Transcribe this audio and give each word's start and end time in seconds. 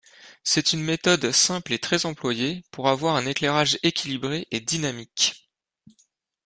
C'est 0.43 0.73
une 0.73 0.81
méthode 0.83 1.31
simple 1.31 1.73
et 1.73 1.77
très 1.77 2.07
employée 2.07 2.65
pour 2.71 2.89
avoir 2.89 3.15
un 3.17 3.27
éclairage 3.27 3.77
équilibré 3.83 4.47
et 4.49 4.59
dynamique. 4.59 5.47